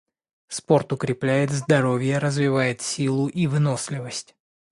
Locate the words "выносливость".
3.45-4.35